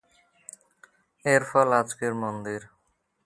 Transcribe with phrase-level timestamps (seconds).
[1.25, 2.61] এর ফল আজকের মন্দির।